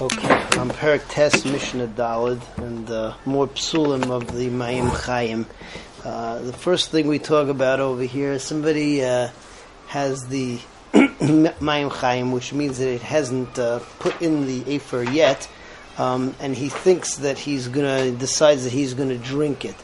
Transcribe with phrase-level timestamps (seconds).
[0.00, 5.44] Okay, I'm Perik Tes Mishnah Dalid and uh, more psulim of the Mayim Chaim.
[6.04, 9.30] Uh, the first thing we talk about over here, somebody uh,
[9.88, 10.58] has the
[10.92, 15.48] Mayim Chaim, which means that it hasn't uh, put in the Afer yet,
[15.96, 19.74] um, and he thinks that he's gonna decides that he's gonna drink it.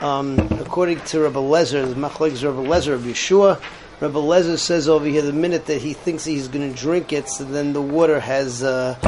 [0.00, 3.60] Um, according to Rabbi Lezer, the Machlekes Rabbi Lezer of Yehoshua,
[4.02, 7.28] Rabbi Lezer says over here the minute that he thinks he's going to drink it,
[7.28, 8.98] so then the water has uh,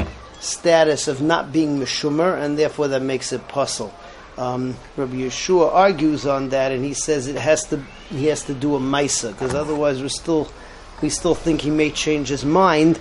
[0.44, 3.92] status of not being meshumer, and therefore that makes it pasul.
[4.36, 8.54] Um, Rabbi Yehoshua argues on that, and he says it has to he has to
[8.54, 10.50] do a misa because otherwise we're still
[11.02, 12.98] we still think he may change his mind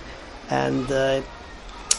[0.48, 1.22] and uh,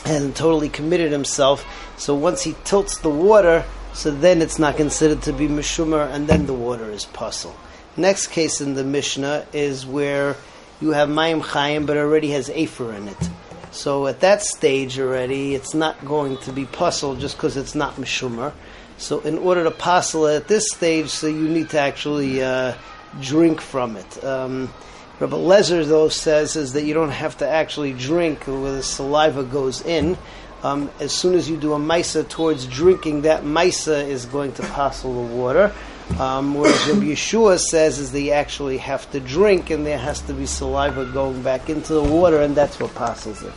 [0.05, 1.65] and totally committed himself.
[1.97, 6.27] So once he tilts the water, so then it's not considered to be meshumer, and
[6.27, 7.55] then the water is pasul.
[7.97, 10.35] Next case in the Mishnah is where
[10.81, 13.29] you have Mayim Chaim, but already has Afer in it.
[13.75, 17.97] So at that stage already, it's not going to be pasul just because it's not
[17.97, 18.53] mishumer.
[18.97, 22.75] So in order to passel at this stage, so you need to actually uh,
[23.19, 24.23] drink from it.
[24.23, 24.73] Um,
[25.19, 29.43] Rabbi Lezer though says is that you don't have to actually drink where the saliva
[29.43, 30.17] goes in.
[30.63, 34.61] Um, as soon as you do a misa towards drinking, that misa is going to
[34.61, 35.73] passel the water.
[36.19, 40.33] Um, whereas Rabbi Yehoshua says is they actually have to drink, and there has to
[40.33, 43.53] be saliva going back into the water, and that's what passes it.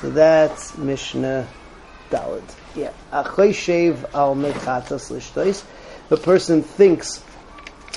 [0.00, 1.46] So that's Mishnah
[2.10, 2.42] Dalad.
[2.74, 2.92] Yeah.
[3.12, 4.04] Al lishtois.
[6.08, 7.22] The person thinks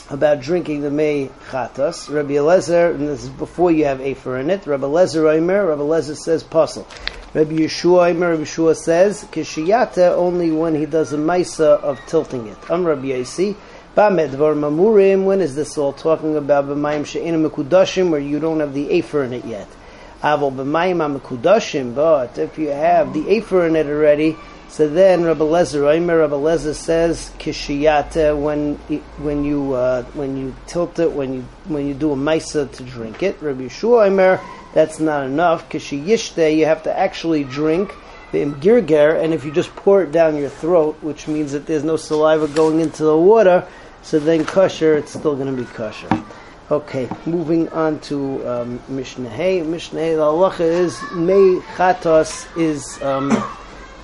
[0.09, 2.14] about drinking the mei chatas.
[2.14, 4.68] Rabbi Eliezer, and this is before you have afer in it.
[4.68, 6.86] Rabbi Eliezer Omer, Rabbi Eliezer says pasul.
[7.34, 12.48] Rabbi Yehoshua Omer, Rabbi Yehoshua says kishiyata only when he does a maisa of tilting
[12.48, 12.58] it.
[12.70, 13.56] I'm Rabbi Yosi.
[13.96, 15.24] Bamedvar mamurim.
[15.24, 19.24] When is this all talking about b'mayim she'enim mekudashim, where you don't have the afer
[19.24, 19.70] in it yet?
[20.22, 21.96] Aval b'mayim mekudashim.
[21.96, 24.36] But if you have the afer in it already,
[24.68, 28.76] so then Rabbi Lezer, Omer Rabbi Lezer says kishiyata when
[29.18, 32.84] when you uh, when you tilt it when you when you do a maisa to
[32.84, 33.42] drink it.
[33.42, 34.42] Rabbi Yehoshua Omer
[34.74, 35.69] that's not enough.
[35.69, 37.94] Kishiyishte you have to actually drink
[38.34, 42.48] and if you just pour it down your throat, which means that there's no saliva
[42.50, 43.66] going into the water,
[44.06, 46.08] so then kosher, it's still going to be kosher.
[46.70, 49.62] Okay, moving on to um, Mishnah Hey.
[49.64, 53.32] Mishnah the halacha is Mei Chatos is um,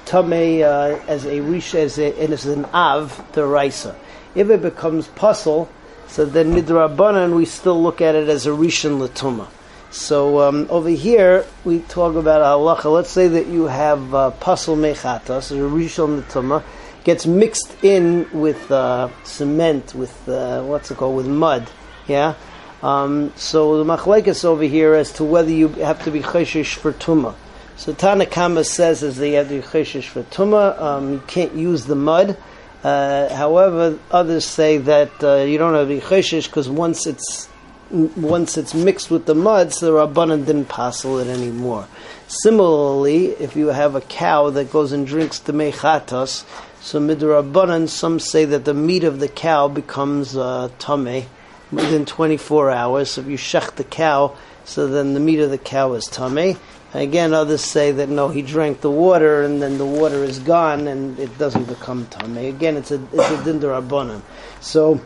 [0.05, 3.95] Tamei uh, as a rish, as a, and as an Av, the Raisa.
[4.33, 5.69] If it becomes pasul,
[6.07, 9.47] so then Midrabanan, we still look at it as a Rishon Latuma.
[9.91, 12.93] So um, over here, we talk about halacha.
[12.93, 16.63] Let's say that you have uh, pasul mechatos, a rishon latuma,
[17.03, 21.69] gets mixed in with uh, cement, with uh, what's it called, with mud.
[22.07, 22.35] Yeah.
[22.83, 26.93] Um, so the machlekes over here as to whether you have to be cheshish for
[26.93, 27.35] tuma.
[27.75, 30.79] So Tanakama says as they have to be for tuma.
[30.79, 32.37] Um, you can't use the mud.
[32.83, 37.47] Uh, however, others say that uh, you don't have to be cheshish because once it's
[37.91, 41.87] once it's mixed with the mud, so the rabbanan didn't passel it anymore.
[42.27, 46.45] Similarly, if you have a cow that goes and drinks the mechatos,
[46.81, 51.27] so midrabanan, some say that the meat of the cow becomes uh, tame
[51.71, 53.11] within 24 hours.
[53.11, 56.57] So if you shech the cow, so then the meat of the cow is tame.
[56.95, 60.87] Again, others say that no, he drank the water and then the water is gone
[60.87, 62.35] and it doesn't become tame.
[62.35, 64.21] Again, it's a it's a dindarabanan.
[64.59, 64.99] So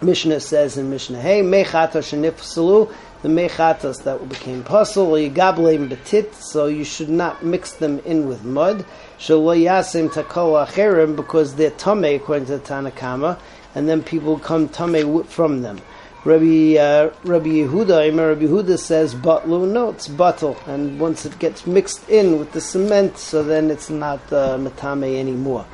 [0.00, 2.92] Mishnah says in Mishnah, hey, mechatos shenifsalu,
[3.24, 8.28] the mechatos that became pasul, or yigableim betit, so you should not mix them in
[8.28, 8.84] with mud.
[9.18, 13.38] Shalo yasim takoa because they're tame according to the Tanakama,
[13.74, 15.80] and then people come tame from them.
[16.26, 19.72] Rabbi uh, Rabbi Yehuda, Rabbi Yehuda says batlu.
[19.72, 23.88] No, it's batal, and once it gets mixed in with the cement, so then it's
[23.88, 25.64] not uh, anymore.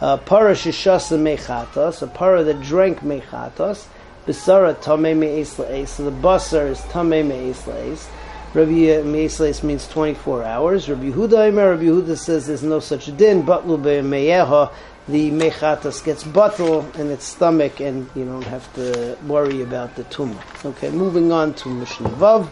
[0.00, 3.86] Uh, para shishasa mechatos, a para that drank mechatos,
[4.26, 5.88] Bisara tame me'es la'es.
[5.88, 8.08] So the basar is tame me'es la'es.
[8.54, 10.88] Rabbi me'es means 24 hours.
[10.88, 13.42] Rabbi Yehuda Imer, Rabbi Yehuda says there's no such din.
[13.42, 14.72] But Batlu me'eha,
[15.06, 20.02] the mechatas gets bottle in its stomach and you don't have to worry about the
[20.04, 20.42] tuma.
[20.64, 22.48] Okay, moving on to Mishnah Vav.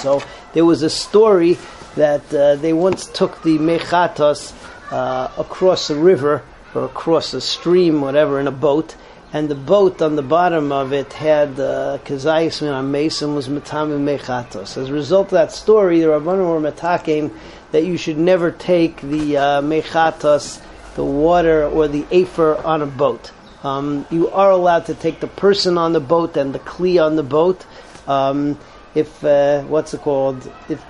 [0.00, 0.22] So
[0.54, 1.58] there was a story
[1.96, 4.54] that uh, they once took the mechatas
[4.90, 6.42] uh, across a river
[6.74, 8.96] or across a stream, whatever, in a boat,
[9.32, 14.04] and the boat on the bottom of it had kazayis uh, on mason was matamim
[14.04, 14.76] mechatos.
[14.76, 17.32] As a result of that story, the Rabbanim were metaking
[17.70, 20.60] that you should never take the uh, mechatos,
[20.94, 23.30] the water or the afer on a boat.
[23.62, 27.16] Um, you are allowed to take the person on the boat and the kli on
[27.16, 27.64] the boat.
[28.08, 28.58] Um,
[28.94, 30.50] if uh, what's it called?
[30.68, 30.84] If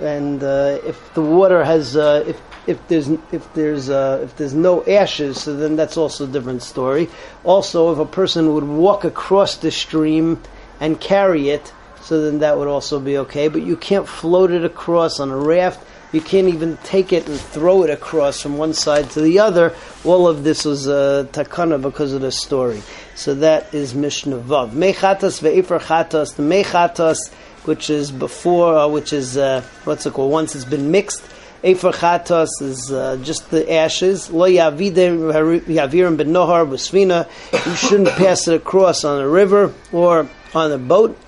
[0.00, 4.54] and uh, if the water has uh, if if there's if there's uh, if there's
[4.54, 7.08] no ashes, so then that's also a different story.
[7.44, 10.42] Also, if a person would walk across the stream
[10.80, 11.72] and carry it,
[12.06, 13.48] so then that would also be okay.
[13.48, 15.84] But you can't float it across on a raft.
[16.12, 19.74] You can't even take it and throw it across from one side to the other.
[20.04, 22.80] All of this was uh, takana because of the story.
[23.16, 24.70] So that is Mishnah Vav.
[24.70, 26.36] Mechatas ve'ifar chatas.
[26.36, 27.28] The mechatas,
[27.64, 30.30] which is before, uh, which is uh, what's it called?
[30.30, 31.24] Once it's been mixed.
[31.64, 34.30] Efer chatas is uh, just the ashes.
[34.30, 37.26] Lo yavirim ben nohar b'svina.
[37.66, 41.18] You shouldn't pass it across on a river or on a boat.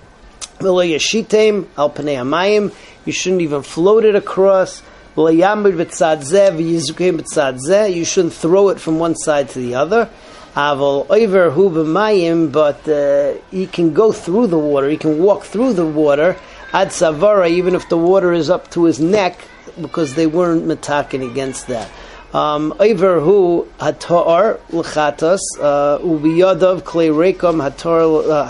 [0.60, 0.99] You
[3.12, 4.82] shouldn't even float it across.
[5.16, 5.43] You
[8.05, 10.08] shouldn't throw it from one side to the other.
[12.52, 14.88] But uh, he can go through the water.
[14.88, 16.37] He can walk through the water.
[16.72, 19.40] Savara, even if the water is up to his neck,
[19.81, 21.88] because they weren't metakin against that.
[22.35, 25.99] Um, Iver hu hatar l'chatas uh,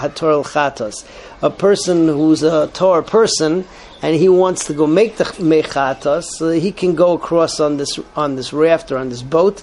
[0.01, 1.47] hatar uh.
[1.47, 3.65] A person who's a tar person
[4.03, 7.99] and he wants to go make the mechatas, so he can go across on this
[8.17, 9.63] on this raft or on this boat,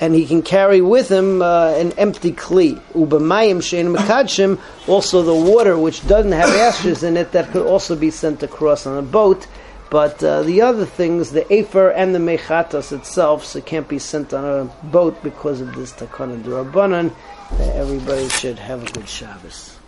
[0.00, 2.80] and he can carry with him uh, an empty kli.
[2.92, 4.58] Ubamayim shein mekadshim,
[4.88, 8.86] also the water which doesn't have ashes in it that could also be sent across
[8.86, 9.46] on a boat.
[9.90, 13.98] But uh, the other things, the afer and the mechatas itself, so it can't be
[13.98, 17.14] sent on a boat because of this takana durabanan.
[17.60, 19.78] Everybody should have a good Shabbos.